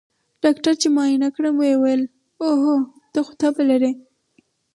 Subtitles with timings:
[0.43, 2.01] ډاکتر چې معاينه کړم ويې ويل
[2.45, 2.75] اوهو
[3.11, 3.91] ته خو تبه لرې.